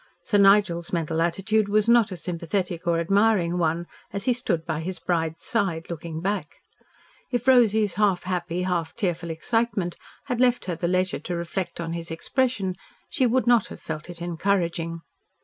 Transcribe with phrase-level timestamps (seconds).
[0.23, 4.79] Sir Nigel's mental attitude was not a sympathetic or admiring one as he stood by
[4.79, 6.55] his bride's side looking back.
[7.29, 11.93] If Rosy's half happy, half tearful excitement had left her the leisure to reflect on
[11.93, 12.77] his expression,
[13.11, 15.01] she would not have felt it encouraging.